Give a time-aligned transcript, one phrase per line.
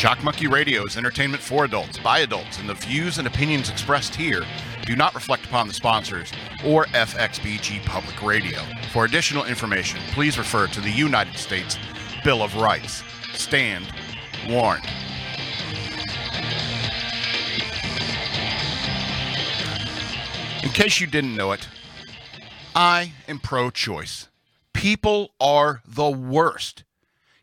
[0.00, 4.14] Shock Monkey Radio is entertainment for adults, by adults, and the views and opinions expressed
[4.14, 4.46] here
[4.86, 6.32] do not reflect upon the sponsors
[6.64, 8.60] or FXBG Public Radio.
[8.92, 11.78] For additional information, please refer to the United States
[12.24, 13.02] Bill of Rights.
[13.34, 13.92] Stand
[14.48, 14.86] warned.
[20.62, 21.68] In case you didn't know it,
[22.74, 24.28] I am pro choice.
[24.72, 26.84] People are the worst.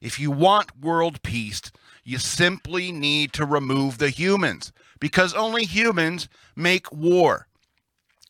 [0.02, 1.72] If you want world peace,
[2.08, 7.48] you simply need to remove the humans because only humans make war.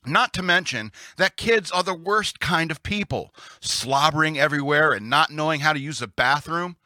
[0.04, 5.30] Not to mention that kids are the worst kind of people, slobbering everywhere and not
[5.30, 6.78] knowing how to use a bathroom.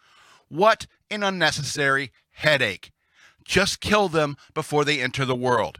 [0.49, 2.91] What an unnecessary headache.
[3.45, 5.79] Just kill them before they enter the world.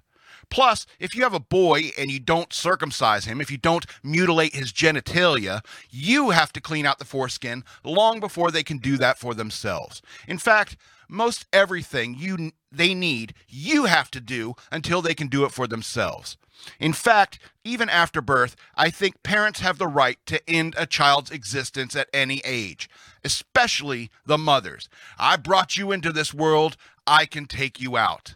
[0.52, 4.54] Plus, if you have a boy and you don't circumcise him, if you don't mutilate
[4.54, 9.18] his genitalia, you have to clean out the foreskin long before they can do that
[9.18, 10.02] for themselves.
[10.28, 10.76] In fact,
[11.08, 15.68] most everything you they need, you have to do until they can do it for
[15.68, 16.38] themselves.
[16.80, 21.32] In fact, even after birth, I think parents have the right to end a child's
[21.32, 22.90] existence at any age,
[23.24, 24.90] especially the mothers.
[25.18, 26.76] I brought you into this world,
[27.08, 28.36] I can take you out.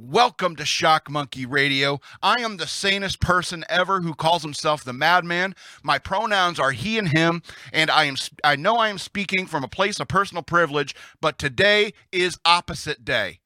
[0.00, 2.00] Welcome to Shock Monkey Radio.
[2.22, 5.56] I am the sanest person ever who calls himself the madman.
[5.82, 9.64] My pronouns are he and him, and I am I know I am speaking from
[9.64, 13.40] a place of personal privilege, but today is opposite day.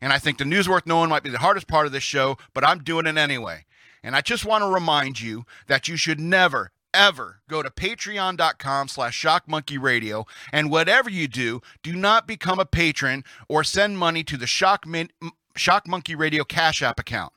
[0.00, 2.36] And I think the news worth knowing might be the hardest part of this show,
[2.52, 3.64] but I'm doing it anyway.
[4.02, 8.88] And I just want to remind you that you should never, ever go to patreon.com
[8.88, 14.36] slash shockmonkeyradio and whatever you do do not become a patron or send money to
[14.36, 15.10] the shock, Min-
[15.56, 17.32] shock monkey radio cash app account.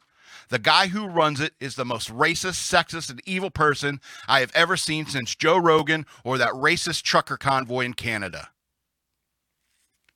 [0.50, 4.51] The guy who runs it is the most racist sexist and evil person i have
[4.56, 8.50] ever seen since joe rogan or that racist trucker convoy in canada.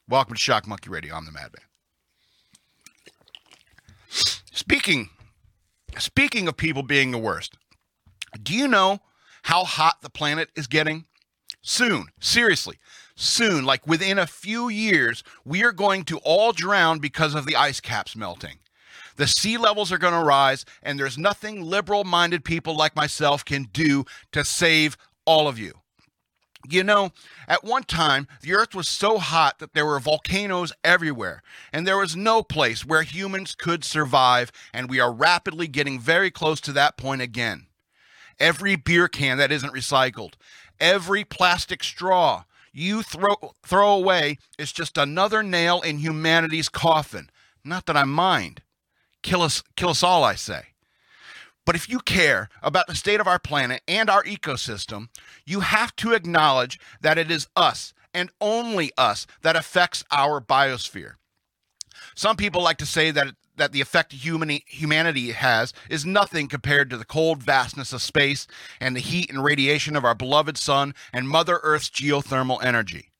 [0.07, 1.15] Welcome to shock monkey radio.
[1.15, 1.61] I'm the madman.
[4.09, 5.09] Speaking
[5.97, 7.55] speaking of people being the worst
[8.41, 8.99] do you know
[9.43, 11.05] how hot the planet is getting?
[11.61, 12.77] Soon, seriously,
[13.15, 17.55] soon, like within a few years, we are going to all drown because of the
[17.55, 18.59] ice caps melting.
[19.15, 23.45] The sea levels are going to rise, and there's nothing liberal minded people like myself
[23.45, 25.73] can do to save all of you.
[26.69, 27.11] You know,
[27.47, 31.97] at one time, the earth was so hot that there were volcanoes everywhere, and there
[31.97, 36.71] was no place where humans could survive, and we are rapidly getting very close to
[36.71, 37.67] that point again
[38.39, 40.33] every beer can that isn't recycled,
[40.79, 47.29] every plastic straw you throw throw away is just another nail in humanity's coffin.
[47.63, 48.61] Not that I mind.
[49.21, 50.67] Kill us kill us all, I say.
[51.65, 55.07] But if you care about the state of our planet and our ecosystem,
[55.45, 61.13] you have to acknowledge that it is us and only us that affects our biosphere.
[62.15, 66.97] Some people like to say that that the effect humanity has is nothing compared to
[66.97, 68.47] the cold vastness of space
[68.79, 73.11] and the heat and radiation of our beloved sun and Mother Earth's geothermal energy.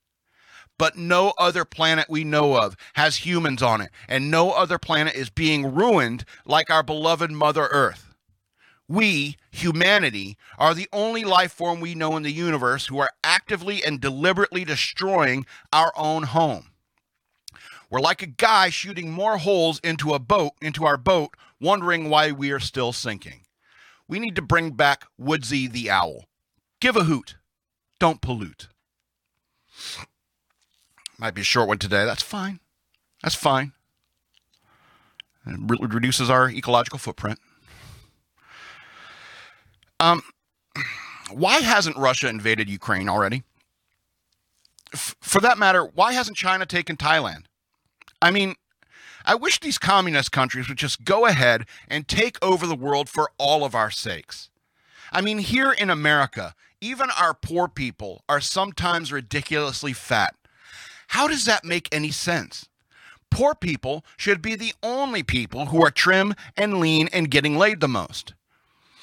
[0.77, 5.13] But no other planet we know of has humans on it, and no other planet
[5.13, 8.15] is being ruined like our beloved Mother Earth.
[8.87, 13.83] We, humanity, are the only life form we know in the universe who are actively
[13.83, 16.72] and deliberately destroying our own home.
[17.93, 22.31] We're like a guy shooting more holes into a boat, into our boat, wondering why
[22.31, 23.41] we are still sinking.
[24.07, 26.25] We need to bring back Woodsy the owl.
[26.81, 27.35] Give a hoot.
[27.99, 28.69] Don't pollute.
[31.19, 32.03] Might be a short one today.
[32.03, 32.61] That's fine.
[33.21, 33.73] That's fine.
[35.45, 37.37] It reduces our ecological footprint.
[39.99, 40.23] Um,
[41.31, 43.43] why hasn't Russia invaded Ukraine already?
[44.95, 47.43] F- for that matter, why hasn't China taken Thailand?
[48.23, 48.55] I mean,
[49.25, 53.31] I wish these communist countries would just go ahead and take over the world for
[53.37, 54.49] all of our sakes.
[55.11, 60.35] I mean, here in America, even our poor people are sometimes ridiculously fat.
[61.09, 62.69] How does that make any sense?
[63.29, 67.81] Poor people should be the only people who are trim and lean and getting laid
[67.81, 68.35] the most.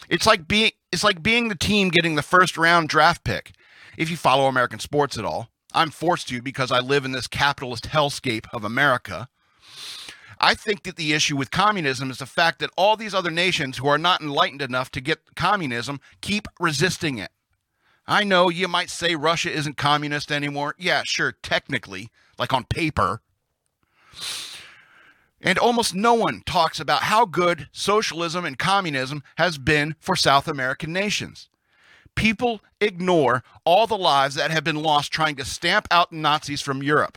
[0.08, 3.52] It's like being it's like being the team getting the first round draft pick.
[3.98, 7.26] If you follow American sports at all, I'm forced to because I live in this
[7.26, 9.28] capitalist hellscape of America.
[10.40, 13.76] I think that the issue with communism is the fact that all these other nations
[13.76, 17.30] who are not enlightened enough to get communism keep resisting it.
[18.06, 20.74] I know you might say Russia isn't communist anymore.
[20.78, 23.20] Yeah, sure, technically, like on paper.
[25.42, 30.48] And almost no one talks about how good socialism and communism has been for South
[30.48, 31.49] American nations.
[32.20, 36.82] People ignore all the lives that have been lost trying to stamp out Nazis from
[36.82, 37.16] Europe.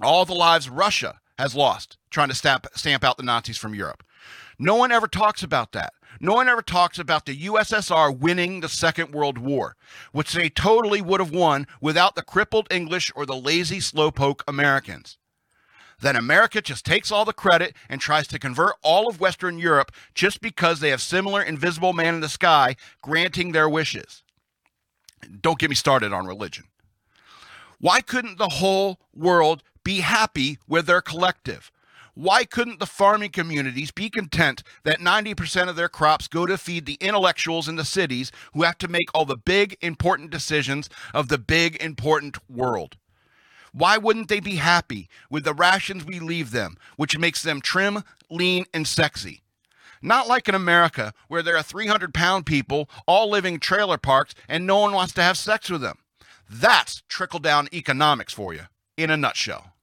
[0.00, 4.02] all the lives Russia has lost trying to stamp, stamp out the Nazis from Europe.
[4.58, 5.92] No one ever talks about that.
[6.18, 9.76] No one ever talks about the USSR winning the Second World War,
[10.12, 15.18] which they totally would have won without the crippled English or the lazy, slowpoke Americans.
[16.00, 19.92] Then America just takes all the credit and tries to convert all of Western Europe
[20.14, 24.22] just because they have similar invisible man in the sky granting their wishes.
[25.40, 26.64] Don't get me started on religion.
[27.78, 31.70] Why couldn't the whole world be happy with their collective?
[32.14, 36.86] Why couldn't the farming communities be content that 90% of their crops go to feed
[36.86, 41.28] the intellectuals in the cities who have to make all the big, important decisions of
[41.28, 42.96] the big, important world?
[43.76, 48.04] Why wouldn't they be happy with the rations we leave them, which makes them trim,
[48.30, 49.42] lean, and sexy?
[50.00, 54.34] Not like in America, where there are 300 pound people all living in trailer parks
[54.48, 55.98] and no one wants to have sex with them.
[56.48, 58.62] That's trickle down economics for you
[58.96, 59.74] in a nutshell.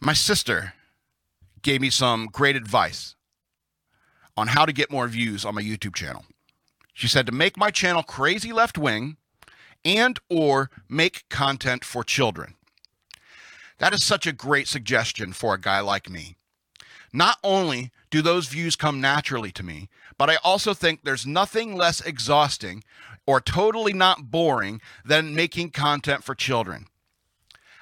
[0.00, 0.74] My sister
[1.62, 3.14] gave me some great advice
[4.36, 6.26] on how to get more views on my YouTube channel.
[6.94, 9.16] She said to make my channel crazy left wing
[9.84, 12.54] and or make content for children.
[13.78, 16.36] That is such a great suggestion for a guy like me.
[17.12, 21.76] Not only do those views come naturally to me, but I also think there's nothing
[21.76, 22.82] less exhausting
[23.26, 26.86] or totally not boring than making content for children.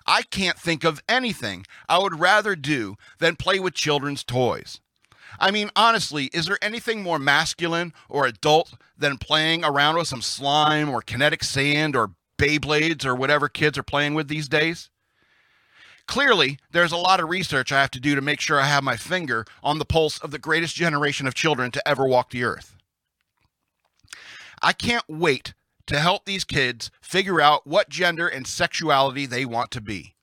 [0.07, 4.81] I can't think of anything I would rather do than play with children's toys.
[5.39, 10.23] I mean, honestly, is there anything more masculine or adult than playing around with some
[10.23, 14.91] slime or kinetic sand or Beyblades or whatever kids are playing with these days?
[16.07, 18.83] Clearly, there's a lot of research I have to do to make sure I have
[18.83, 22.45] my finger on the pulse of the greatest generation of children to ever walk the
[22.45, 22.77] earth.
[24.61, 25.55] I can't wait
[25.87, 30.15] to help these kids figure out what gender and sexuality they want to be.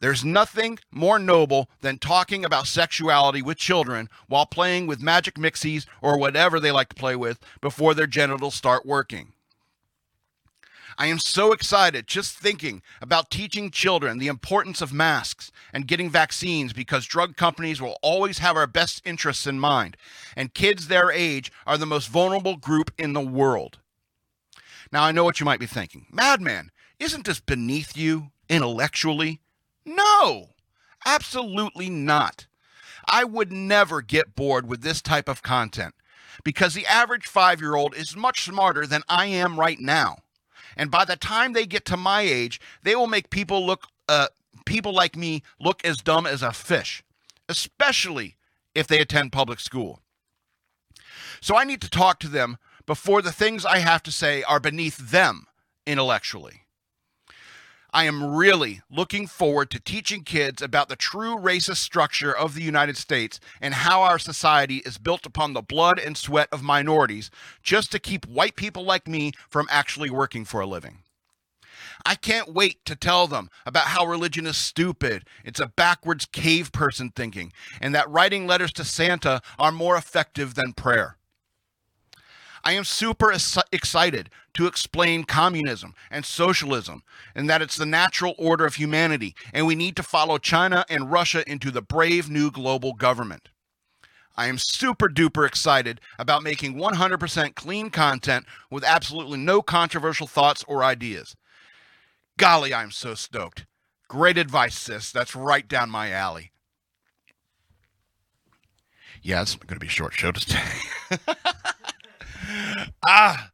[0.00, 5.86] There's nothing more noble than talking about sexuality with children while playing with magic mixies
[6.02, 9.32] or whatever they like to play with before their genitals start working.
[10.96, 16.08] I am so excited just thinking about teaching children the importance of masks and getting
[16.08, 19.96] vaccines because drug companies will always have our best interests in mind,
[20.36, 23.78] and kids their age are the most vulnerable group in the world.
[24.92, 26.06] Now, I know what you might be thinking.
[26.12, 26.70] Madman,
[27.00, 29.40] isn't this beneath you intellectually?
[29.84, 30.50] No,
[31.04, 32.46] absolutely not.
[33.06, 35.94] I would never get bored with this type of content
[36.42, 40.18] because the average five year old is much smarter than I am right now.
[40.76, 44.28] And by the time they get to my age, they will make people look, uh,
[44.64, 47.04] people like me look as dumb as a fish,
[47.48, 48.36] especially
[48.74, 50.00] if they attend public school.
[51.40, 54.60] So I need to talk to them before the things I have to say are
[54.60, 55.46] beneath them
[55.86, 56.63] intellectually.
[57.94, 62.62] I am really looking forward to teaching kids about the true racist structure of the
[62.62, 67.30] United States and how our society is built upon the blood and sweat of minorities
[67.62, 71.04] just to keep white people like me from actually working for a living.
[72.04, 76.72] I can't wait to tell them about how religion is stupid, it's a backwards cave
[76.72, 81.16] person thinking, and that writing letters to Santa are more effective than prayer.
[82.64, 83.30] I am super
[83.72, 87.02] excited to explain communism and socialism
[87.34, 91.12] and that it's the natural order of humanity and we need to follow China and
[91.12, 93.50] Russia into the brave new global government.
[94.36, 100.64] I am super duper excited about making 100% clean content with absolutely no controversial thoughts
[100.66, 101.36] or ideas.
[102.38, 103.66] Golly, I'm so stoked.
[104.08, 105.12] Great advice, sis.
[105.12, 106.50] That's right down my alley.
[109.22, 110.62] Yeah, it's going to be a short show today.
[113.06, 113.50] ah,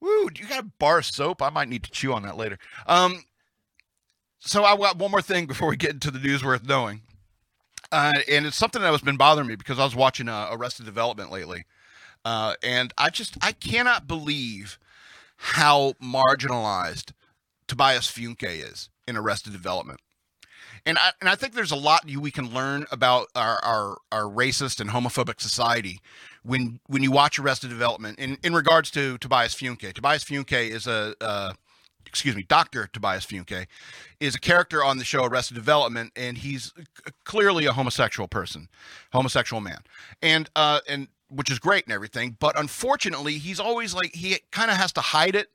[0.00, 0.28] woo!
[0.34, 1.42] You got a bar soap?
[1.42, 2.58] I might need to chew on that later.
[2.86, 3.24] Um,
[4.38, 7.02] so I got one more thing before we get into the news worth knowing,
[7.90, 10.86] uh, and it's something that has been bothering me because I was watching uh, Arrested
[10.86, 11.64] Development lately,
[12.24, 14.78] uh, and I just I cannot believe
[15.36, 17.12] how marginalized
[17.66, 20.00] Tobias Funke is in Arrested Development.
[20.86, 24.22] And I, and I think there's a lot we can learn about our, our, our
[24.24, 26.00] racist and homophobic society
[26.42, 29.92] when when you watch Arrested Development in, in regards to Tobias Funke.
[29.92, 31.52] Tobias Funke is a uh,
[32.08, 32.88] excuse me, Dr.
[32.92, 33.66] Tobias Funke
[34.18, 36.72] is a character on the show Arrested Development, and he's
[37.24, 38.68] clearly a homosexual person,
[39.12, 39.80] homosexual man,
[40.22, 42.36] and uh, and which is great and everything.
[42.40, 45.50] But unfortunately, he's always like he kind of has to hide it,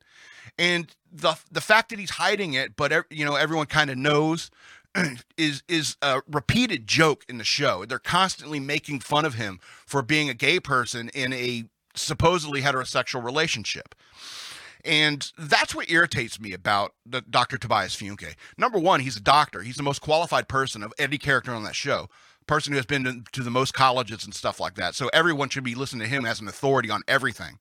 [0.58, 4.52] and the the fact that he's hiding it, but you know everyone kind of knows
[5.38, 7.86] is is a repeated joke in the show.
[7.86, 13.24] They're constantly making fun of him for being a gay person in a supposedly heterosexual
[13.24, 13.96] relationship.
[14.86, 17.58] And that's what irritates me about the Dr.
[17.58, 18.36] Tobias Funke.
[18.58, 19.62] Number one, he's a doctor.
[19.62, 22.10] He's the most qualified person of any character on that show.
[22.48, 24.94] Person who has been to, to the most colleges and stuff like that.
[24.96, 27.60] So everyone should be listening to him as an authority on everything.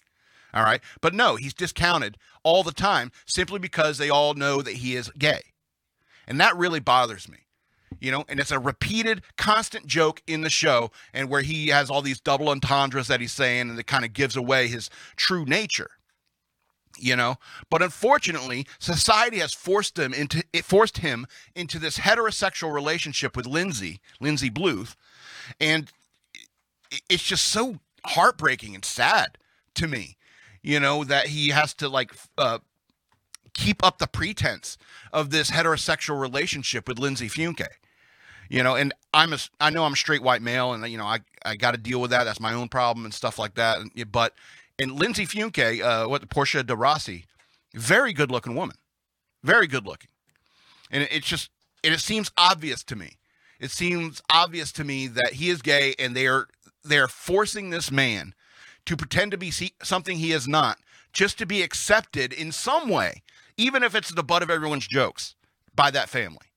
[0.52, 0.80] All right.
[1.00, 5.08] But no, he's discounted all the time simply because they all know that he is
[5.16, 5.51] gay.
[6.26, 7.38] And that really bothers me.
[8.00, 11.88] You know, and it's a repeated, constant joke in the show, and where he has
[11.88, 15.44] all these double entendres that he's saying, and it kind of gives away his true
[15.44, 15.90] nature
[16.98, 17.36] you know
[17.70, 23.46] but unfortunately society has forced him into it forced him into this heterosexual relationship with
[23.46, 24.94] lindsay lindsay bluth
[25.60, 25.90] and
[27.08, 29.38] it's just so heartbreaking and sad
[29.74, 30.16] to me
[30.62, 32.58] you know that he has to like uh,
[33.54, 34.78] keep up the pretense
[35.12, 37.66] of this heterosexual relationship with lindsay funke.
[38.48, 41.06] You know and i'm a i know i'm a straight white male and you know
[41.06, 42.24] i i got to deal with that.
[42.24, 43.78] That's my own problem and stuff like that.
[44.10, 44.34] But
[44.78, 47.26] and Lindsay Funke, uh, what Portia de Rossi,
[47.74, 48.76] very good looking woman,
[49.42, 50.10] very good looking,
[50.90, 51.50] and it's just
[51.84, 53.18] and it seems obvious to me.
[53.60, 56.48] It seems obvious to me that he is gay, and they are
[56.84, 58.34] they are forcing this man
[58.86, 60.78] to pretend to be something he is not,
[61.12, 63.22] just to be accepted in some way,
[63.62, 65.36] even if it's the butt of everyone's jokes
[65.74, 66.48] by that family.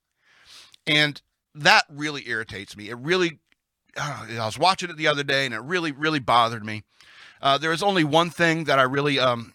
[0.88, 1.22] And
[1.54, 2.90] that really irritates me.
[2.90, 3.40] It really,
[3.96, 6.84] uh, I was watching it the other day, and it really, really bothered me.
[7.42, 9.54] Uh, there is only one thing that I really, um,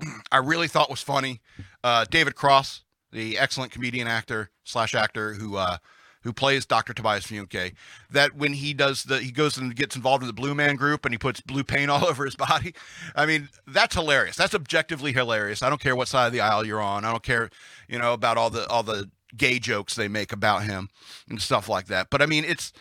[0.32, 1.40] I really thought was funny.
[1.82, 5.78] Uh, David Cross, the excellent comedian actor slash actor who uh,
[6.26, 6.92] who plays Dr.
[6.92, 7.72] Tobias Funke,
[8.10, 11.04] that when he does the he goes and gets involved in the Blue Man Group
[11.04, 12.74] and he puts blue paint all over his body.
[13.14, 14.34] I mean, that's hilarious.
[14.34, 15.62] That's objectively hilarious.
[15.62, 17.04] I don't care what side of the aisle you're on.
[17.04, 17.48] I don't care,
[17.86, 20.88] you know, about all the all the gay jokes they make about him
[21.28, 22.10] and stuff like that.
[22.10, 22.72] But I mean, it's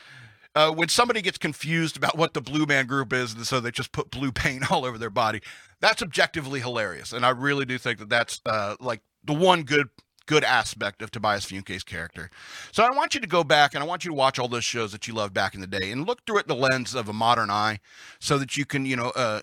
[0.56, 3.70] uh, when somebody gets confused about what the Blue Man Group is, and so they
[3.70, 5.42] just put blue paint all over their body,
[5.82, 7.14] that's objectively hilarious.
[7.14, 9.90] And I really do think that that's uh, like the one good
[10.26, 12.30] good aspect of Tobias Funke's character.
[12.72, 14.66] So I want you to go back and I want you to watch all those
[14.66, 17.08] shows that you loved back in the day and look through it the lens of
[17.08, 17.80] a modern eye,
[18.20, 19.42] so that you can you know uh,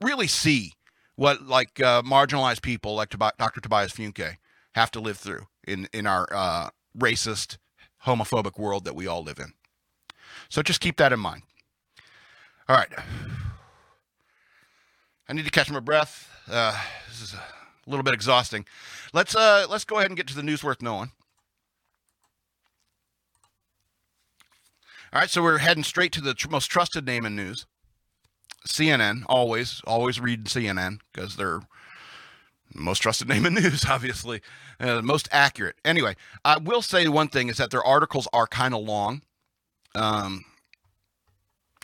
[0.00, 0.72] really see
[1.16, 3.60] what like uh, marginalized people like Dr.
[3.60, 4.36] Tobias Funke
[4.74, 6.68] have to live through in in our uh,
[6.98, 7.58] racist,
[8.06, 9.52] homophobic world that we all live in.
[10.48, 11.42] So just keep that in mind.
[12.68, 12.88] All right.
[15.28, 16.30] I need to catch my breath.
[16.48, 16.78] Uh,
[17.08, 17.42] this is a
[17.90, 18.64] little bit exhausting.
[19.12, 21.12] Let's uh, let's go ahead and get to the news worth knowing.
[25.12, 27.66] All right, so we're heading straight to the tr- most trusted name in news.
[28.66, 31.60] CNN, always, always read CNN because they're
[32.74, 34.40] most trusted name in news, obviously,
[34.80, 35.76] uh, most accurate.
[35.84, 39.22] Anyway, I will say one thing is that their articles are kind of long.
[39.94, 40.44] Um,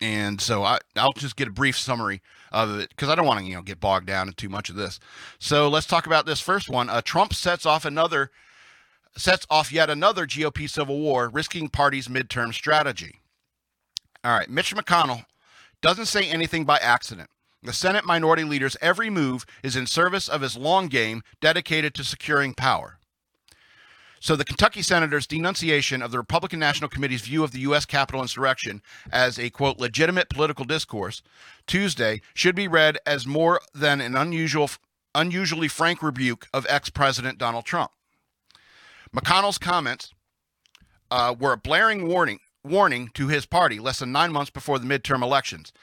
[0.01, 3.39] and so I, I'll just get a brief summary of it because I don't want
[3.39, 4.99] to you know get bogged down in too much of this.
[5.39, 6.89] So let's talk about this first one.
[6.89, 8.31] Uh, Trump sets off another
[9.15, 13.21] sets off yet another GOP civil war, risking party's midterm strategy.
[14.23, 15.25] All right, Mitch McConnell
[15.81, 17.29] doesn't say anything by accident.
[17.63, 22.03] The Senate minority leader's every move is in service of his long game dedicated to
[22.03, 22.97] securing power.
[24.21, 27.85] So the Kentucky senator's denunciation of the Republican National Committee's view of the U.S.
[27.85, 31.23] Capitol insurrection as a, quote, legitimate political discourse
[31.65, 34.69] Tuesday should be read as more than an unusual,
[35.15, 37.89] unusually frank rebuke of ex President Donald Trump.
[39.11, 40.13] McConnell's comments
[41.09, 44.85] uh, were a blaring warning, warning to his party less than nine months before the
[44.85, 45.73] midterm elections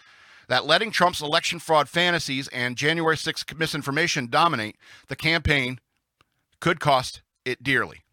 [0.47, 4.77] that letting Trump's election fraud fantasies and January 6th misinformation dominate
[5.09, 5.81] the campaign
[6.61, 8.05] could cost it dearly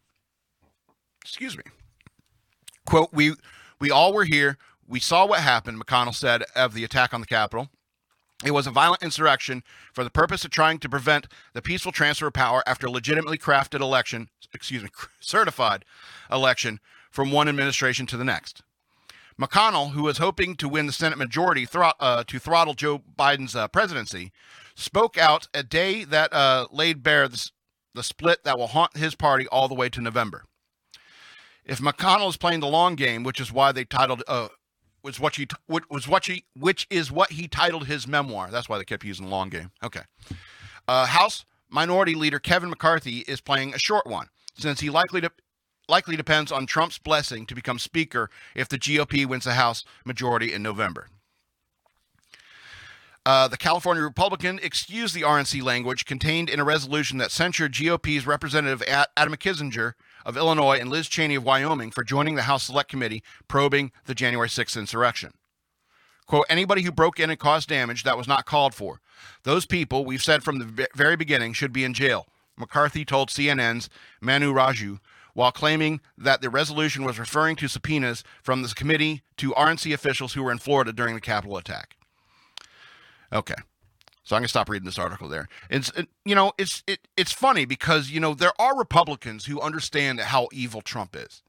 [1.26, 1.64] excuse me.
[2.86, 3.34] Quote, we
[3.80, 4.58] we all were here.
[4.88, 7.68] We saw what happened, McConnell said of the attack on the Capitol.
[8.44, 12.28] It was a violent insurrection for the purpose of trying to prevent the peaceful transfer
[12.28, 14.90] of power after a legitimately crafted election, excuse me,
[15.20, 15.84] certified
[16.30, 16.78] election
[17.10, 18.62] from one administration to the next.
[19.40, 23.68] McConnell, who was hoping to win the Senate majority uh, to throttle Joe Biden's uh,
[23.68, 24.32] presidency,
[24.74, 27.50] spoke out a day that uh, laid bare the,
[27.94, 30.44] the split that will haunt his party all the way to November.
[31.66, 34.48] If McConnell is playing the long game, which is why they titled uh,
[35.02, 38.50] was what he was what he which is what he titled his memoir.
[38.50, 39.72] That's why they kept using long game.
[39.82, 40.02] Okay.
[40.86, 45.30] Uh, House Minority Leader Kevin McCarthy is playing a short one since he likely to
[45.88, 50.52] likely depends on Trump's blessing to become Speaker if the GOP wins the House majority
[50.52, 51.08] in November.
[53.24, 58.24] Uh, the California Republican excused the RNC language contained in a resolution that censured GOP's
[58.24, 58.82] Representative
[59.16, 59.94] Adam Kinzinger
[60.26, 64.14] of Illinois and Liz Cheney of Wyoming for joining the House Select Committee probing the
[64.14, 65.32] January 6th insurrection.
[66.26, 69.00] Quote, anybody who broke in and caused damage that was not called for,
[69.44, 72.26] Those people, we've said from the very beginning, should be in jail.
[72.58, 73.88] McCarthy told CNN's
[74.20, 74.98] Manu Raju
[75.34, 80.32] while claiming that the resolution was referring to subpoenas from this committee to RNC officials
[80.32, 81.96] who were in Florida during the Capitol attack.
[83.32, 83.54] Okay.
[84.26, 85.48] So I'm gonna stop reading this article there.
[85.70, 89.60] It's it, you know it's it, it's funny because you know there are Republicans who
[89.60, 91.42] understand how evil Trump is,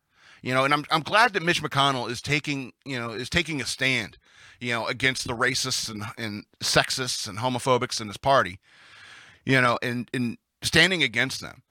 [0.44, 3.62] you know, and I'm I'm glad that Mitch McConnell is taking you know is taking
[3.62, 4.20] a stand,
[4.60, 8.60] you know, against the racists and and sexists and homophobics in his party,
[9.44, 11.64] you know, and and standing against them.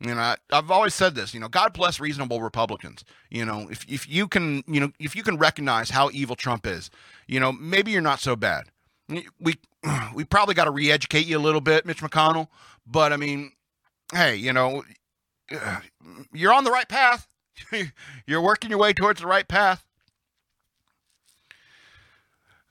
[0.00, 1.34] You know, I, I've always said this.
[1.34, 3.04] You know, God bless reasonable Republicans.
[3.30, 6.66] You know, if if you can, you know, if you can recognize how evil Trump
[6.66, 6.90] is,
[7.28, 8.64] you know, maybe you're not so bad.
[9.08, 9.26] We
[10.14, 12.48] we probably got to re-educate you a little bit, Mitch McConnell.
[12.86, 13.52] But I mean,
[14.12, 14.84] hey, you know,
[16.32, 17.26] you're on the right path.
[18.26, 19.84] you're working your way towards the right path.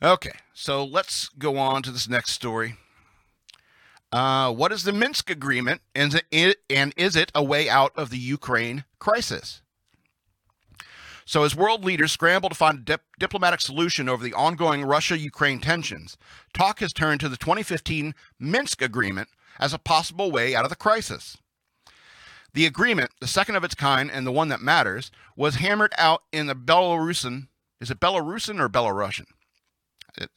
[0.02, 2.76] Okay, so let's go on to this next story.
[4.12, 8.18] Uh, what is the Minsk agreement, and, and is it a way out of the
[8.18, 9.62] Ukraine crisis?
[11.28, 15.18] So, as world leaders scramble to find a dip- diplomatic solution over the ongoing Russia
[15.18, 16.18] Ukraine tensions,
[16.54, 19.28] talk has turned to the 2015 Minsk Agreement
[19.60, 21.36] as a possible way out of the crisis.
[22.54, 26.24] The agreement, the second of its kind and the one that matters, was hammered out
[26.32, 27.50] in the Belarusian.
[27.82, 29.26] Is it Belarusian or Belarusian?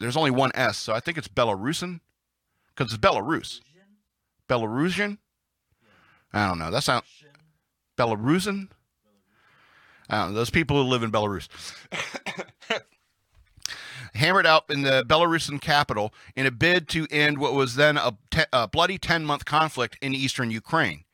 [0.00, 2.00] There's only one S, so I think it's Belarusian
[2.74, 3.60] because it's Belarus.
[4.48, 5.18] Belarusian?
[6.32, 6.72] I don't know.
[6.72, 7.04] That's not
[7.96, 8.70] Belarusian.
[10.10, 11.48] Know, those people who live in Belarus.
[14.14, 18.16] Hammered out in the Belarusian capital in a bid to end what was then a,
[18.30, 21.04] te- a bloody 10 month conflict in eastern Ukraine.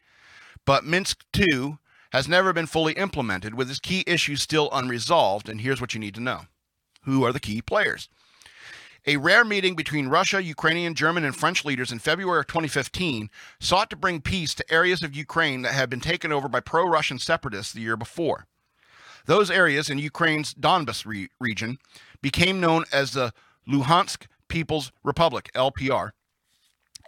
[0.65, 1.79] But Minsk II
[2.13, 5.49] has never been fully implemented, with its key issues still unresolved.
[5.49, 6.43] And here's what you need to know
[7.03, 8.09] who are the key players?
[9.07, 13.31] A rare meeting between Russia, Ukrainian, German, and French leaders in February of 2015
[13.61, 16.89] sought to bring peace to areas of Ukraine that had been taken over by pro
[16.89, 18.47] Russian separatists the year before.
[19.27, 21.79] Those areas in Ukraine's Donbas re- region
[22.23, 23.33] became known as the
[23.69, 26.13] Luhansk People's Republic, LPR,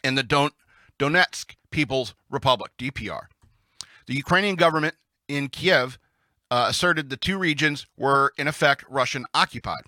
[0.03, 0.51] and the Don-
[0.99, 3.27] Donetsk People's Republic, DPR.
[4.07, 4.97] The Ukrainian government
[5.29, 5.99] in Kiev
[6.51, 9.83] uh, asserted the two regions were, in effect, Russian occupied.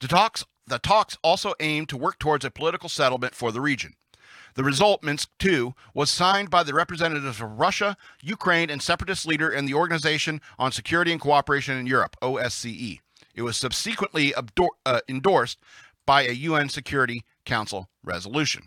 [0.00, 3.94] The talks, the talks also aimed to work towards a political settlement for the region.
[4.54, 9.48] The result, Minsk II, was signed by the representatives of Russia, Ukraine, and separatist leader
[9.48, 13.00] in the Organization on Security and Cooperation in Europe, OSCE.
[13.34, 15.58] It was subsequently uh, endorsed
[16.04, 18.64] by a UN Security Council resolution.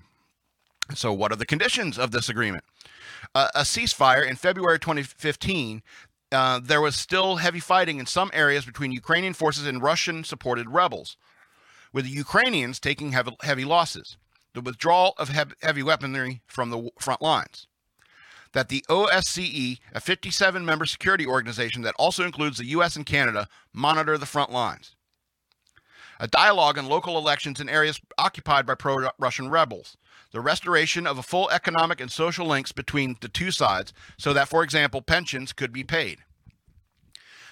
[0.95, 2.63] So, what are the conditions of this agreement?
[3.33, 5.83] Uh, a ceasefire in February 2015.
[6.31, 10.69] Uh, there was still heavy fighting in some areas between Ukrainian forces and Russian supported
[10.69, 11.17] rebels,
[11.93, 14.17] with the Ukrainians taking heavy, heavy losses
[14.55, 15.29] the withdrawal of
[15.61, 17.67] heavy weaponry from the front lines.
[18.53, 23.47] That the OSCE, a 57 member security organization that also includes the US and Canada,
[23.73, 24.95] monitor the front lines.
[26.21, 29.97] A dialogue on local elections in areas occupied by pro Russian rebels.
[30.31, 34.47] The restoration of a full economic and social links between the two sides so that,
[34.47, 36.19] for example, pensions could be paid.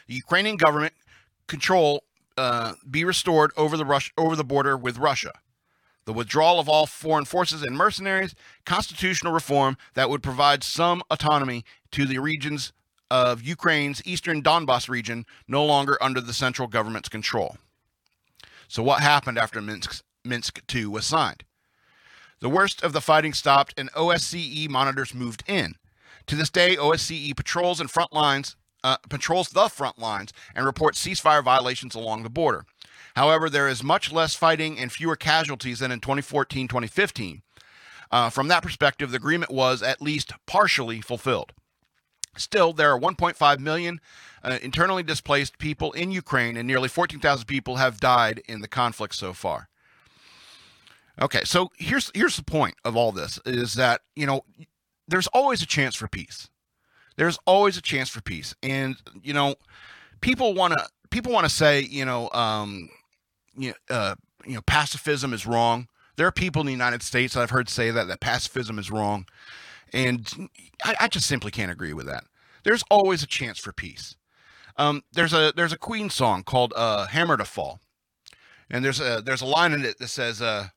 [0.07, 0.93] The Ukrainian government
[1.47, 2.05] control
[2.37, 5.33] uh, be restored over the, Rus- over the border with Russia
[6.05, 8.35] the withdrawal of all foreign forces and mercenaries,
[8.65, 12.73] constitutional reform that would provide some autonomy to the regions
[13.09, 17.57] of Ukraine's eastern Donbass region no longer under the central government's control.
[18.67, 21.43] So, what happened after Minsk, Minsk II was signed?
[22.39, 25.75] The worst of the fighting stopped and OSCE monitors moved in.
[26.27, 31.05] To this day, OSCE patrols and front lines, uh, patrols the front lines and reports
[31.05, 32.65] ceasefire violations along the border.
[33.15, 37.41] However, there is much less fighting and fewer casualties than in 2014 2015.
[38.11, 41.51] Uh, from that perspective, the agreement was at least partially fulfilled.
[42.35, 43.99] Still, there are 1.5 million
[44.43, 49.15] uh, internally displaced people in Ukraine, and nearly 14,000 people have died in the conflict
[49.15, 49.69] so far.
[51.21, 54.41] Okay, so here's here's the point of all this: is that you know
[55.07, 56.49] there's always a chance for peace.
[57.17, 59.55] There's always a chance for peace, and you know
[60.21, 62.89] people want to people want to say you know um,
[63.55, 65.87] you know, uh, you know, pacifism is wrong.
[66.15, 68.91] There are people in the United States that I've heard say that that pacifism is
[68.91, 69.25] wrong,
[69.91, 70.49] and
[70.83, 72.25] I, I just simply can't agree with that.
[72.63, 74.15] There's always a chance for peace.
[74.77, 77.79] Um, there's a there's a Queen song called uh, "Hammer to Fall,"
[78.69, 80.67] and there's a there's a line in it that says, uh,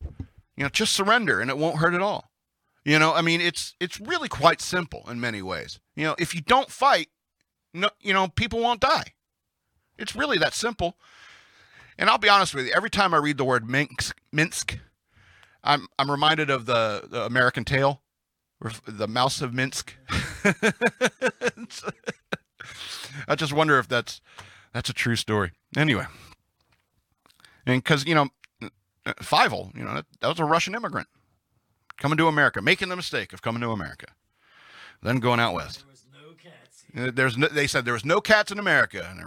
[0.56, 2.30] you know, just surrender and it won't hurt at all.
[2.84, 5.80] You know, I mean, it's it's really quite simple in many ways.
[5.96, 7.08] You know, if you don't fight,
[7.74, 9.14] no, you know, people won't die.
[9.98, 10.96] It's really that simple.
[11.98, 14.78] And I'll be honest with you, every time I read the word Minsk, Minsk
[15.66, 18.00] I'm I'm reminded of the, the American Tail,
[18.86, 19.94] the Mouse of Minsk.
[23.28, 24.20] I just wonder if that's
[24.72, 25.50] that's a true story.
[25.76, 26.06] Anyway,
[27.66, 28.28] and because you know,
[29.06, 31.08] Fievel, you know, that, that was a Russian immigrant
[31.98, 34.06] coming to America, making the mistake of coming to America,
[35.02, 35.80] then going out west.
[35.80, 37.10] There was no.
[37.10, 39.26] There's no, they said there was no cats in America, and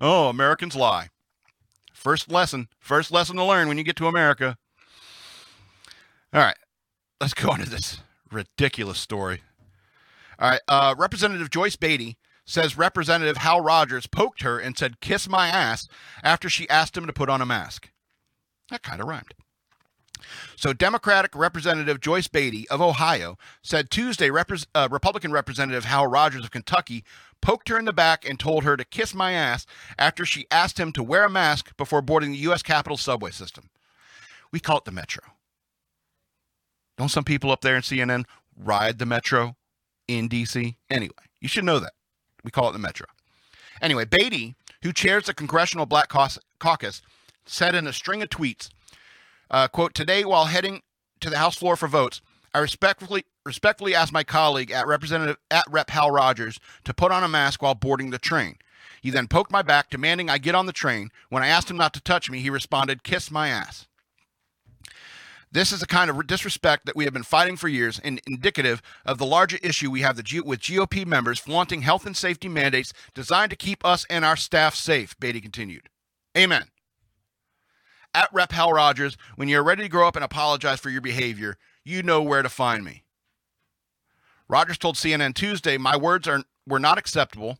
[0.00, 1.08] oh, Americans lie.
[2.02, 4.58] First lesson, first lesson to learn when you get to America.
[6.34, 6.56] All right,
[7.20, 9.42] let's go on to this ridiculous story.
[10.36, 15.28] All right, uh, Representative Joyce Beatty says Representative Hal Rogers poked her and said, Kiss
[15.28, 15.86] my ass,
[16.24, 17.88] after she asked him to put on a mask.
[18.68, 19.34] That kind of rhymed.
[20.56, 26.50] So, Democratic Representative Joyce Beatty of Ohio said Tuesday uh, Republican Representative Hal Rogers of
[26.50, 27.04] Kentucky
[27.40, 29.66] poked her in the back and told her to kiss my ass
[29.98, 32.62] after she asked him to wear a mask before boarding the U.S.
[32.62, 33.70] Capitol subway system.
[34.50, 35.22] We call it the Metro.
[36.96, 38.24] Don't some people up there in CNN
[38.56, 39.56] ride the Metro
[40.06, 40.76] in D.C.?
[40.90, 41.94] Anyway, you should know that.
[42.44, 43.06] We call it the Metro.
[43.80, 47.02] Anyway, Beatty, who chairs the Congressional Black Caucus,
[47.44, 48.68] said in a string of tweets,
[49.52, 50.82] uh, quote, today while heading
[51.20, 52.20] to the House floor for votes,
[52.54, 57.24] I respectfully respectfully asked my colleague at Representative at Rep Hal Rogers to put on
[57.24, 58.56] a mask while boarding the train.
[59.00, 61.10] He then poked my back, demanding I get on the train.
[61.28, 63.86] When I asked him not to touch me, he responded, "Kiss my ass."
[65.50, 68.80] This is the kind of disrespect that we have been fighting for years and indicative
[69.04, 73.50] of the larger issue we have with GOP members flaunting health and safety mandates designed
[73.50, 75.90] to keep us and our staff safe, Beatty continued.
[76.36, 76.68] Amen.
[78.14, 81.56] At Rep Hal Rogers, when you're ready to grow up and apologize for your behavior,
[81.84, 83.04] you know where to find me.
[84.48, 87.58] Rogers told CNN Tuesday, "My words are were not acceptable."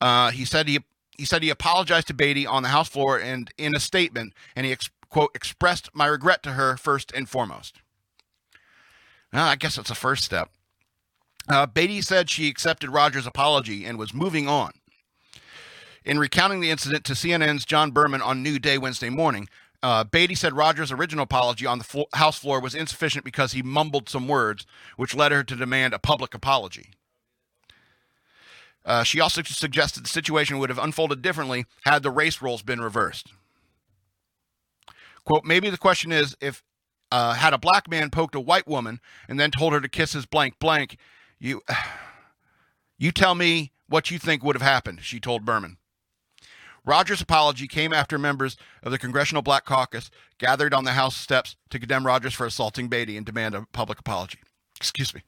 [0.00, 0.80] Uh, he said he
[1.18, 4.64] he said he apologized to Beatty on the House floor and in a statement, and
[4.64, 7.80] he ex- quote, expressed my regret to her first and foremost.
[9.32, 10.50] Well, I guess that's a first step.
[11.48, 14.72] Uh, Beatty said she accepted Rogers' apology and was moving on.
[16.04, 19.48] In recounting the incident to CNN's John Berman on New Day Wednesday morning,
[19.82, 24.08] uh, Beatty said Rogers' original apology on the House floor was insufficient because he mumbled
[24.08, 26.90] some words, which led her to demand a public apology.
[28.84, 32.80] Uh, she also suggested the situation would have unfolded differently had the race roles been
[32.80, 33.32] reversed.
[35.24, 36.64] Quote, maybe the question is if
[37.12, 40.14] uh, had a black man poked a white woman and then told her to kiss
[40.14, 40.96] his blank blank,
[41.38, 41.62] you,
[42.98, 45.76] you tell me what you think would have happened, she told Berman.
[46.84, 51.56] Rogers' apology came after members of the Congressional Black Caucus gathered on the House steps
[51.70, 54.38] to condemn Rogers for assaulting Beatty and demand a public apology.
[54.76, 55.22] Excuse me.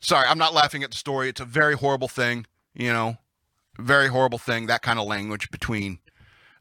[0.00, 1.28] Sorry, I'm not laughing at the story.
[1.28, 3.16] It's a very horrible thing, you know
[3.78, 5.98] very horrible thing that kind of language between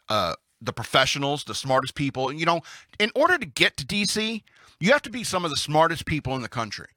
[0.09, 2.61] uh, the professionals the smartest people you know
[2.99, 4.43] in order to get to dc
[4.79, 6.87] you have to be some of the smartest people in the country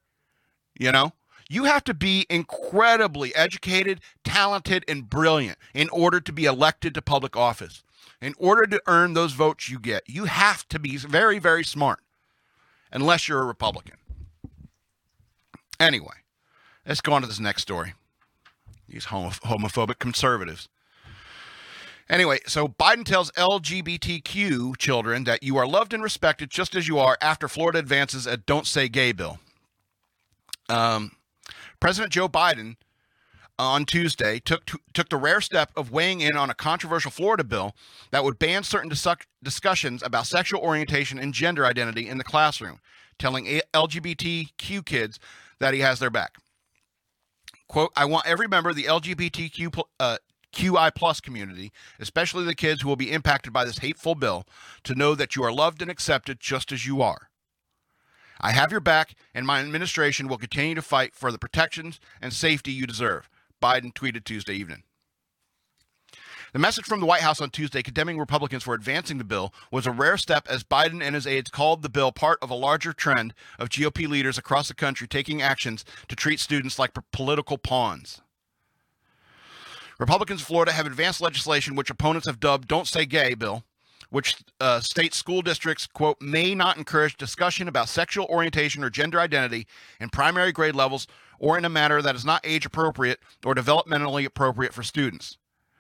[0.79, 1.13] you know
[1.55, 7.03] you have to be incredibly educated talented and brilliant in order to be elected to
[7.03, 7.83] public office
[8.21, 12.01] in order to earn those votes you get you have to be very very smart
[12.93, 13.97] unless you're a republican
[15.81, 16.15] anyway
[16.87, 17.95] let's go on to this next story
[18.89, 20.69] these homophobic conservatives.
[22.09, 26.99] Anyway, so Biden tells LGBTQ children that you are loved and respected just as you
[26.99, 29.39] are after Florida advances a Don't Say Gay bill.
[30.69, 31.13] Um,
[31.85, 32.77] President Joe Biden
[33.59, 37.45] on Tuesday took to, took the rare step of weighing in on a controversial Florida
[37.45, 37.77] bill
[38.11, 39.07] that would ban certain dis-
[39.43, 42.81] discussions about sexual orientation and gender identity in the classroom,
[43.19, 45.21] telling LGBTQ kids
[45.61, 46.37] that he has their back.
[47.69, 50.17] Quote, I want every member of the LGBTQ uh,
[50.55, 51.71] QI plus community,
[52.01, 54.47] especially the kids who will be impacted by this hateful bill,
[54.85, 57.29] to know that you are loved and accepted just as you are.
[58.41, 62.33] I have your back, and my administration will continue to fight for the protections and
[62.33, 63.29] safety you deserve.
[63.63, 64.83] Biden tweeted Tuesday evening.
[66.53, 69.89] The message from the White House on Tuesday condemning Republicans for advancing the bill was
[69.89, 72.93] a rare step as Biden and his aides called the bill part of a larger
[72.93, 78.21] trend of GOP leaders across the country taking actions to treat students like political pawns.
[79.99, 83.65] Republicans in Florida have advanced legislation which opponents have dubbed Don't Say Gay bill,
[84.11, 89.21] which uh, states school districts, quote, may not encourage discussion about sexual orientation or gender
[89.21, 89.67] identity
[90.01, 91.07] in primary grade levels
[91.39, 95.39] or in a manner that is not age appropriate or developmentally appropriate for students.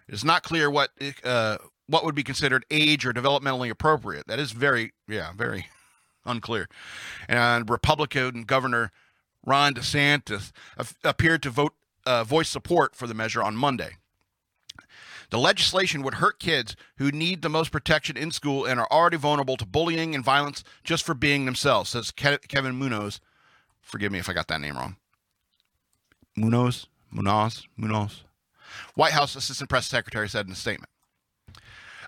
[0.09, 0.91] It's not clear what
[1.25, 4.27] uh, what would be considered age or developmentally appropriate.
[4.27, 5.67] That is very, yeah, very
[6.25, 6.69] unclear.
[7.29, 8.91] And Republican Governor
[9.45, 10.53] Ron DeSantis
[11.03, 11.75] appeared to vote
[12.07, 13.97] uh, voice support for the measure on Monday.
[15.35, 19.17] The legislation would hurt kids who need the most protection in school and are already
[19.17, 23.19] vulnerable to bullying and violence just for being themselves, says Ke- Kevin Munoz.
[23.83, 24.95] Forgive me if I got that name wrong.
[26.37, 26.87] Munoz?
[27.11, 27.67] Munoz?
[27.77, 28.23] Munoz?
[28.95, 30.93] White House Assistant Press Secretary said in a statement.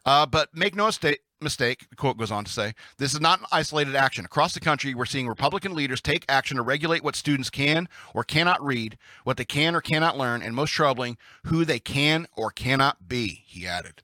[0.04, 3.40] Uh, but make no mistake, mistake, the quote goes on to say, this is not
[3.40, 4.24] an isolated action.
[4.24, 8.24] Across the country, we're seeing Republican leaders take action to regulate what students can or
[8.24, 12.50] cannot read, what they can or cannot learn, and most troubling, who they can or
[12.50, 14.02] cannot be, he added.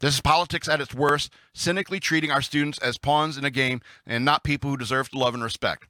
[0.00, 3.80] This is politics at its worst, cynically treating our students as pawns in a game
[4.06, 5.86] and not people who deserve love and respect.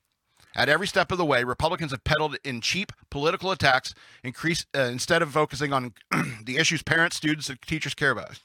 [0.57, 4.83] At every step of the way, Republicans have peddled in cheap political attacks increase, uh,
[4.83, 5.95] instead of focusing on
[6.45, 8.39] the issues parents, students, and teachers care about.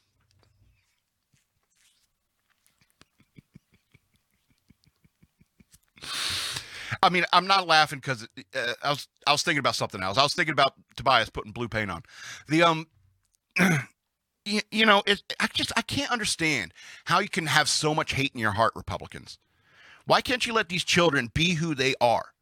[7.02, 10.18] I mean, I'm not laughing because uh, I was I was thinking about something else.
[10.18, 12.02] I was thinking about Tobias putting blue paint on.
[12.48, 12.86] The um,
[14.44, 16.72] you, you know, it, I just I can't understand
[17.04, 19.38] how you can have so much hate in your heart, Republicans.
[20.06, 22.32] Why can't you let these children be who they are?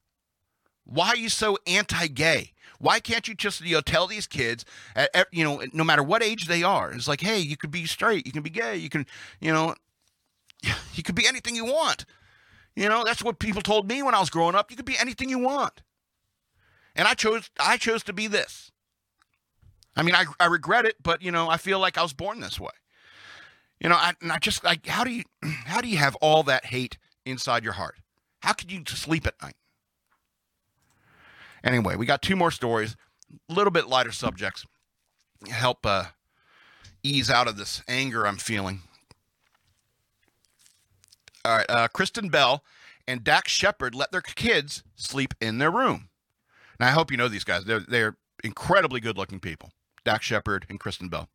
[0.85, 2.53] Why are you so anti-gay?
[2.79, 4.65] Why can't you just you know tell these kids,
[4.97, 7.71] at, at, you know, no matter what age they are, it's like, hey, you could
[7.71, 9.05] be straight, you can be gay, you can,
[9.41, 9.75] you know,
[10.95, 12.07] you could be anything you want.
[12.79, 14.71] You know, that's what people told me when I was growing up.
[14.71, 15.83] You could be anything you want.
[16.95, 18.71] And I chose I chose to be this.
[19.97, 22.39] I mean, I, I regret it, but you know, I feel like I was born
[22.39, 22.71] this way.
[23.81, 26.45] You know, I, and I just like how do you how do you have all
[26.45, 27.97] that hate inside your heart?
[28.43, 29.57] How could you sleep at night?
[31.65, 32.97] Anyway, we got two more stories,
[33.51, 34.65] a little bit lighter subjects,
[35.51, 36.05] help uh,
[37.03, 38.83] ease out of this anger I'm feeling.
[41.49, 42.63] All right, uh, Kristen Bell
[43.07, 46.11] and Dax Shepard let their kids sleep in their room.
[46.79, 47.65] Now, I hope you know these guys.
[47.65, 49.73] They're they're incredibly good-looking people.
[50.05, 51.31] Dax Shepard and Kristen Bell.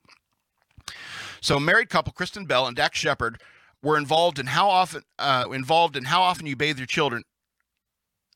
[1.41, 3.41] So, married couple Kristen Bell and Dax Shepard
[3.82, 7.23] were involved in how often uh, involved in how often you bathe your children,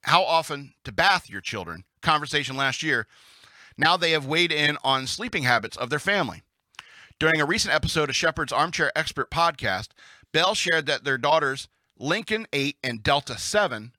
[0.02, 1.84] how often to bath your children.
[2.02, 3.06] Conversation last year.
[3.78, 6.42] Now they have weighed in on sleeping habits of their family.
[7.20, 9.90] During a recent episode of Shepard's Armchair Expert podcast,
[10.34, 13.94] Bell shared that their daughters, Lincoln 8 and Delta 7,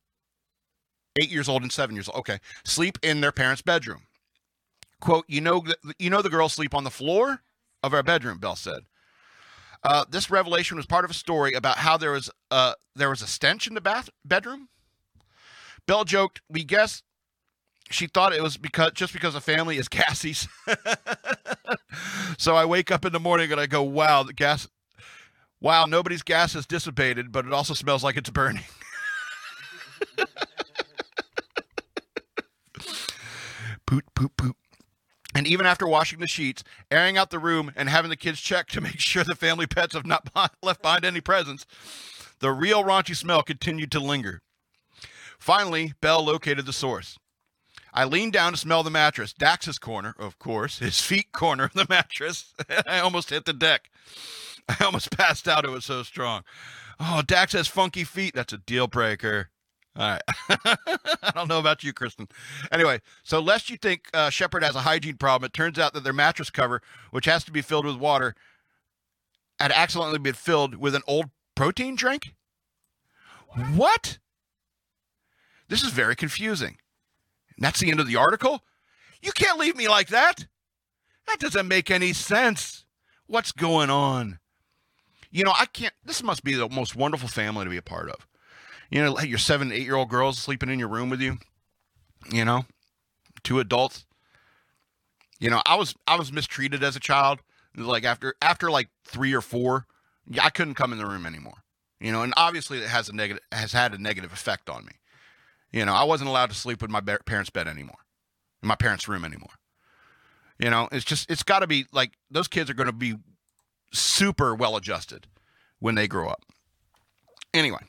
[1.20, 4.02] 8 years old and 7 years old, okay, sleep in their parents' bedroom.
[5.00, 5.64] Quote, you know,
[5.98, 7.42] you know the girls sleep on the floor
[7.82, 8.82] of our bedroom, Bell said.
[9.84, 13.22] Uh, this revelation was part of a story about how there was uh, there was
[13.22, 14.68] a stench in the bath bedroom.
[15.86, 17.04] Bell joked, "We guess
[17.90, 20.48] she thought it was because just because the family is gassies.
[22.38, 24.68] so I wake up in the morning and I go, "Wow, the gas!
[25.60, 28.64] Wow, nobody's gas has dissipated, but it also smells like it's burning."
[33.86, 34.56] poot poot poot.
[35.34, 38.68] And even after washing the sheets, airing out the room, and having the kids check
[38.68, 40.28] to make sure the family pets have not
[40.62, 41.66] left behind any presents,
[42.40, 44.42] the real raunchy smell continued to linger.
[45.38, 47.18] Finally, Bell located the source.
[47.94, 49.32] I leaned down to smell the mattress.
[49.32, 52.54] Dax's corner, of course, his feet corner of the mattress.
[52.86, 53.90] I almost hit the deck.
[54.80, 55.64] I almost passed out.
[55.64, 56.42] It was so strong.
[57.00, 58.34] Oh, Dax has funky feet.
[58.34, 59.50] That's a deal breaker.
[59.96, 60.22] All right.
[61.22, 62.28] I don't know about you, Kristen.
[62.70, 66.04] Anyway, so lest you think uh, Shepard has a hygiene problem, it turns out that
[66.04, 68.34] their mattress cover, which has to be filled with water,
[69.58, 72.34] had accidentally been filled with an old protein drink.
[73.74, 74.18] What?
[75.68, 76.78] This is very confusing.
[77.56, 78.62] And that's the end of the article?
[79.20, 80.46] You can't leave me like that.
[81.26, 82.84] That doesn't make any sense.
[83.26, 84.38] What's going on?
[85.30, 85.94] You know, I can't.
[86.04, 88.26] This must be the most wonderful family to be a part of.
[88.90, 91.38] You know, like your seven, eight year old girls sleeping in your room with you.
[92.30, 92.64] You know,
[93.42, 94.06] two adults.
[95.38, 97.40] You know, I was I was mistreated as a child.
[97.76, 99.86] Like after after like three or four,
[100.40, 101.62] I couldn't come in the room anymore.
[102.00, 104.92] You know, and obviously it has a negative has had a negative effect on me.
[105.70, 107.98] You know, I wasn't allowed to sleep with my parents' bed anymore,
[108.62, 109.50] in my parents' room anymore.
[110.58, 113.16] You know, it's just it's got to be like those kids are going to be
[113.92, 115.26] super well adjusted
[115.78, 116.44] when they grow up.
[117.54, 117.80] Anyway,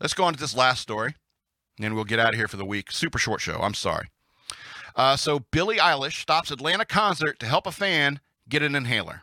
[0.00, 1.14] let's go on to this last story,
[1.80, 2.90] and we'll get out of here for the week.
[2.90, 3.58] Super short show.
[3.60, 4.08] I'm sorry.
[4.96, 9.22] Uh, so Billie Eilish stops Atlanta concert to help a fan get an inhaler.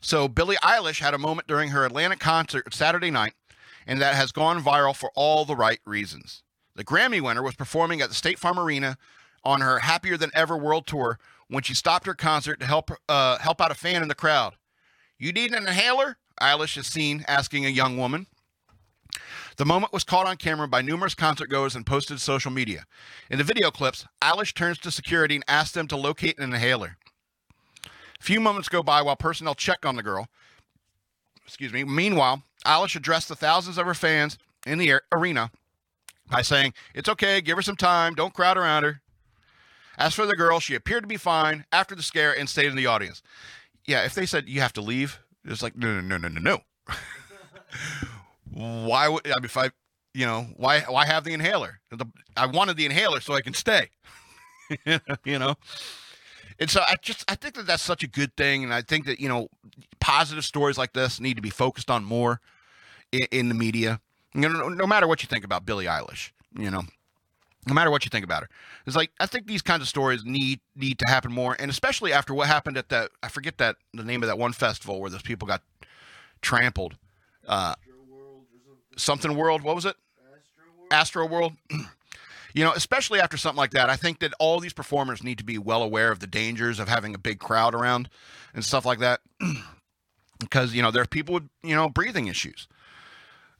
[0.00, 3.34] So Billie Eilish had a moment during her Atlanta concert Saturday night,
[3.86, 6.42] and that has gone viral for all the right reasons.
[6.76, 8.98] The Grammy winner was performing at the State Farm Arena
[9.42, 13.38] on her Happier Than Ever World Tour when she stopped her concert to help uh,
[13.38, 14.54] help out a fan in the crowd.
[15.18, 16.18] You need an inhaler?
[16.40, 18.26] Eilish is seen asking a young woman.
[19.56, 22.84] The moment was caught on camera by numerous concert goers and posted to social media.
[23.30, 26.98] In the video clips, Eilish turns to security and asks them to locate an inhaler.
[27.86, 30.28] A few moments go by while personnel check on the girl.
[31.46, 31.84] Excuse me.
[31.84, 35.50] Meanwhile, Eilish addressed the thousands of her fans in the arena
[36.28, 39.00] by saying, It's okay, give her some time, don't crowd around her.
[39.98, 42.76] As for the girl, she appeared to be fine after the scare and stayed in
[42.76, 43.22] the audience.
[43.86, 46.40] Yeah, if they said you have to leave, it's like, no, no, no, no, no,
[46.40, 46.94] no.
[48.86, 49.70] why would, I mean, if I,
[50.12, 51.80] you know, why, why have the inhaler?
[51.90, 52.06] The,
[52.36, 53.90] I wanted the inhaler so I can stay,
[55.24, 55.56] you know?
[56.58, 58.64] And so I just, I think that that's such a good thing.
[58.64, 59.48] And I think that, you know,
[60.00, 62.40] positive stories like this need to be focused on more
[63.12, 64.00] in, in the media.
[64.34, 66.82] You know, no, no matter what you think about Billie Eilish, you know,
[67.66, 68.48] no matter what you think about her.
[68.86, 72.12] It's like I think these kinds of stories need need to happen more, and especially
[72.12, 75.10] after what happened at that I forget that the name of that one festival where
[75.10, 75.62] those people got
[76.40, 76.96] trampled.
[77.46, 77.74] Uh,
[78.96, 79.96] something World, what was it?
[80.90, 81.56] Astroworld.
[82.54, 85.44] you know, especially after something like that, I think that all these performers need to
[85.44, 88.08] be well aware of the dangers of having a big crowd around
[88.54, 89.20] and stuff like that.
[90.38, 92.68] because, you know, there are people with, you know, breathing issues.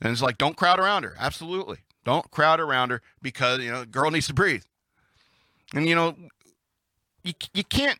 [0.01, 1.14] And it's like, don't crowd around her.
[1.19, 1.79] Absolutely.
[2.07, 4.62] Don't crowd around her because, you know, the girl needs to breathe.
[5.75, 6.16] And, you know,
[7.25, 7.99] you, you can't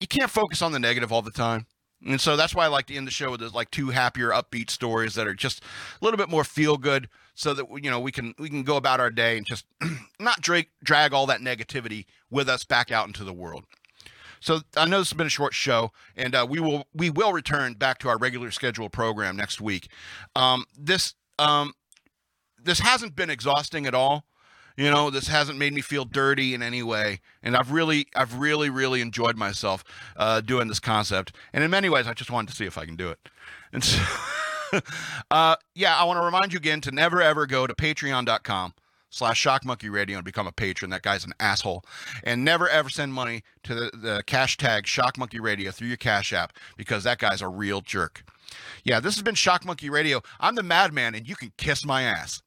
[0.00, 1.66] you can't focus on the negative all the time.
[2.04, 4.30] And so that's why I like to end the show with those like two happier,
[4.30, 8.00] upbeat stories that are just a little bit more feel good, so that you know
[8.00, 9.64] we can we can go about our day and just
[10.18, 13.64] not drag drag all that negativity with us back out into the world.
[14.40, 17.32] So I know this has been a short show, and uh, we will we will
[17.32, 19.88] return back to our regular scheduled program next week.
[20.34, 21.72] Um, this um,
[22.64, 24.24] this hasn't been exhausting at all.
[24.76, 28.38] You know, this hasn't made me feel dirty in any way, and I've really, I've
[28.38, 29.84] really, really enjoyed myself
[30.16, 31.32] uh, doing this concept.
[31.52, 33.20] And in many ways, I just wanted to see if I can do it.
[33.72, 34.02] And so,
[35.30, 38.74] uh, yeah, I want to remind you again to never ever go to Patreon.com
[39.14, 40.90] slash Shock Monkey Radio and become a patron.
[40.90, 41.84] That guy's an asshole.
[42.24, 45.96] And never ever send money to the, the cash tag Shock Monkey Radio through your
[45.96, 48.24] Cash App because that guy's a real jerk.
[48.82, 50.20] Yeah, this has been Shock Monkey Radio.
[50.40, 52.42] I'm the madman, and you can kiss my ass.